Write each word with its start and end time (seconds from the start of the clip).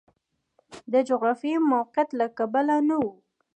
د 0.93 0.95
جغرافیوي 1.09 1.61
موقعیت 1.73 2.09
له 2.19 2.25
کبله 2.37 2.75
نه 2.87 2.95
و. 3.01 3.05